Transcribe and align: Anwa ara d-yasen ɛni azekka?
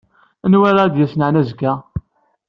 Anwa 0.45 0.65
ara 0.69 0.91
d-yasen 0.93 1.25
ɛni 1.27 1.39
azekka? 1.41 1.73